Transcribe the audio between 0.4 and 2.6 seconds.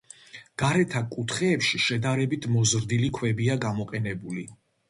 გარეთა კუთხეებში შედარებით